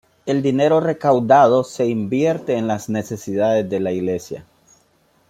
El 0.25 0.41
dinero 0.41 0.79
recaudado 0.79 1.63
se 1.63 1.85
invierte 1.85 2.55
en 2.57 2.65
las 2.65 2.89
necesidades 2.89 3.69
de 3.69 3.79
la 3.79 3.91
iglesia. 3.91 4.45